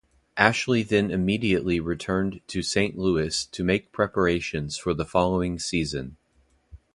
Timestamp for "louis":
2.97-3.45